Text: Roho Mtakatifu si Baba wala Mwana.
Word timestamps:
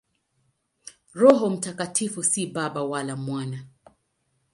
Roho 1.13 1.49
Mtakatifu 1.49 2.23
si 2.23 2.47
Baba 2.47 2.83
wala 2.83 3.15
Mwana. 3.15 3.65